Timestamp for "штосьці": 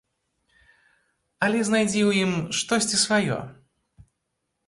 2.59-2.97